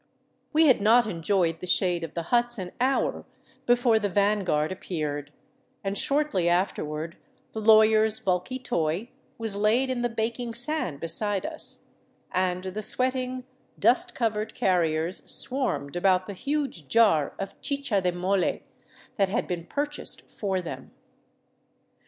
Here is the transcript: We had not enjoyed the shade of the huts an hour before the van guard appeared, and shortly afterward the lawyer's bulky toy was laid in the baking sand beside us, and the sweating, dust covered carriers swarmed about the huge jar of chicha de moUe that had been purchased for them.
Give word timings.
We 0.51 0.65
had 0.65 0.81
not 0.81 1.05
enjoyed 1.05 1.59
the 1.59 1.67
shade 1.67 2.03
of 2.03 2.15
the 2.15 2.23
huts 2.33 2.57
an 2.57 2.71
hour 2.81 3.23
before 3.67 3.99
the 3.99 4.09
van 4.09 4.43
guard 4.43 4.71
appeared, 4.71 5.31
and 5.83 5.95
shortly 5.95 6.49
afterward 6.49 7.17
the 7.51 7.61
lawyer's 7.61 8.19
bulky 8.19 8.57
toy 8.57 9.09
was 9.37 9.55
laid 9.57 9.91
in 9.91 10.01
the 10.01 10.09
baking 10.09 10.55
sand 10.55 10.99
beside 10.99 11.45
us, 11.45 11.83
and 12.31 12.63
the 12.63 12.81
sweating, 12.81 13.43
dust 13.77 14.15
covered 14.15 14.55
carriers 14.55 15.21
swarmed 15.31 15.95
about 15.95 16.25
the 16.25 16.33
huge 16.33 16.87
jar 16.87 17.35
of 17.37 17.61
chicha 17.61 18.01
de 18.01 18.11
moUe 18.11 18.63
that 19.17 19.29
had 19.29 19.45
been 19.47 19.65
purchased 19.67 20.23
for 20.31 20.61
them. 20.61 20.89